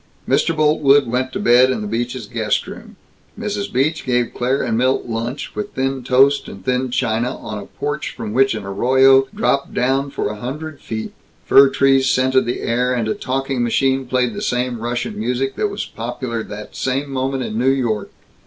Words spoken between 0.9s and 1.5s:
went to